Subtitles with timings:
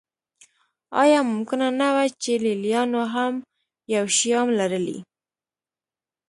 [1.01, 3.33] آیا ممکنه نه وه چې لېلیانو هم
[3.95, 4.97] یو شیام لرلی